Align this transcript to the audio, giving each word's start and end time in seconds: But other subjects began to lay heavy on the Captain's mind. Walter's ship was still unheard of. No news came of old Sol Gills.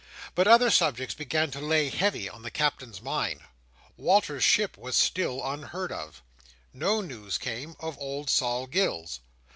But 0.33 0.47
other 0.47 0.71
subjects 0.71 1.13
began 1.13 1.51
to 1.51 1.59
lay 1.61 1.89
heavy 1.89 2.27
on 2.27 2.41
the 2.41 2.49
Captain's 2.49 3.03
mind. 3.03 3.41
Walter's 3.97 4.43
ship 4.43 4.75
was 4.75 4.97
still 4.97 5.45
unheard 5.45 5.91
of. 5.91 6.23
No 6.73 7.01
news 7.01 7.37
came 7.37 7.75
of 7.79 7.99
old 7.99 8.27
Sol 8.27 8.65
Gills. 8.65 9.19